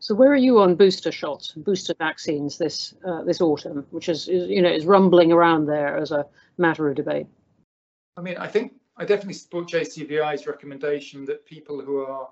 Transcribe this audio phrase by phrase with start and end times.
[0.00, 4.28] So where are you on booster shots, booster vaccines this uh, this autumn, which is,
[4.28, 7.26] is you know is rumbling around there as a matter of debate?
[8.16, 12.28] I mean, I think I definitely support JCVI's recommendation that people who are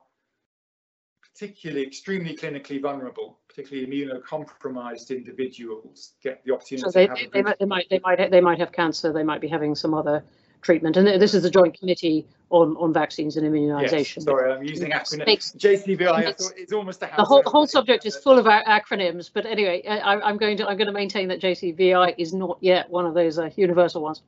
[1.33, 6.83] particularly extremely clinically vulnerable, particularly immunocompromised individuals, get the opportunity.
[6.85, 9.13] So they, to have they, might, they might they might they might have cancer.
[9.13, 10.25] They might be having some other
[10.63, 10.97] treatment.
[10.97, 14.17] And this is the Joint Committee on, on Vaccines and Immunisation.
[14.17, 15.57] Yes, sorry, I'm using acronyms.
[15.57, 19.47] JCVI, it's- it's almost a The whole, the whole subject is full of acronyms, but
[19.47, 23.07] anyway, I, I'm going to I'm going to maintain that JCVI is not yet one
[23.07, 24.23] of those uh, universal ones.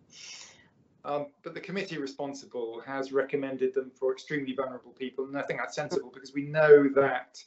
[1.05, 5.61] Um, but the committee responsible has recommended them for extremely vulnerable people, and I think
[5.61, 7.43] that's sensible because we know that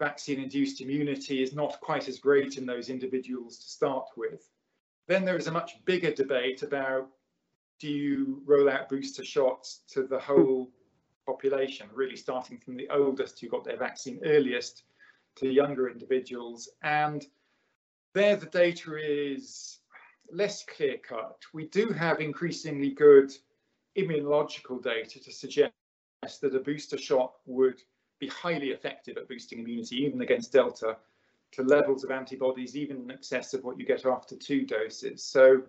[0.00, 4.48] vaccine-induced immunity is not quite as great in those individuals to start with.
[5.06, 7.08] Then there is a much bigger debate about
[7.80, 10.70] do you roll out booster shots to the whole
[11.26, 14.84] population, really starting from the oldest who got their vaccine earliest
[15.36, 16.68] to younger individuals.
[16.82, 17.24] And
[18.14, 19.78] there the data is
[20.32, 21.38] less clear cut.
[21.52, 23.32] We do have increasingly good
[23.96, 25.72] immunological data to suggest
[26.40, 27.80] that a booster shot would
[28.18, 30.96] be highly effective at boosting immunity, even against Delta,
[31.52, 35.24] to levels of antibodies even in excess of what you get after two doses.
[35.24, 35.62] So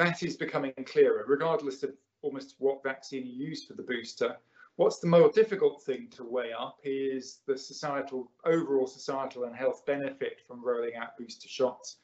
[0.00, 1.90] that is becoming clearer, regardless of
[2.22, 4.34] almost what vaccine you use for the booster.
[4.76, 9.84] What's the more difficult thing to weigh up is the societal, overall societal and health
[9.84, 11.98] benefit from rolling out booster shots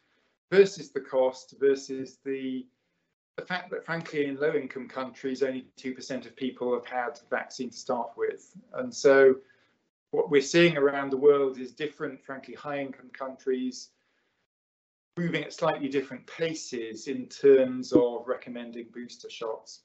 [0.52, 2.66] versus the cost versus the
[3.36, 7.68] the fact that frankly in low income countries only 2% of people have had vaccine
[7.68, 9.34] to start with and so
[10.12, 13.90] what we're seeing around the world is different frankly high income countries
[15.16, 19.82] moving at slightly different paces in terms of recommending booster shots